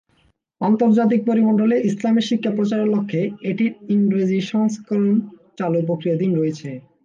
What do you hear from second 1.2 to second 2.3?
পরিমণ্ডলে ইসলামের